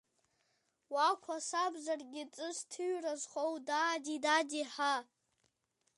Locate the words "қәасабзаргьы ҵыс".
1.23-2.59